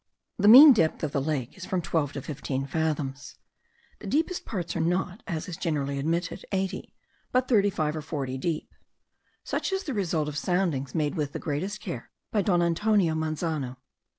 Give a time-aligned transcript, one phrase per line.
[0.39, 3.35] The mean depth of the lake is from twelve to fifteen fathoms;
[3.99, 6.95] the deepest parts are not, as is generally admitted, eighty,
[7.31, 8.73] but thirty five or forty deep.
[9.43, 13.77] Such is the result of soundings made with the greatest care by Don Antonio Manzano.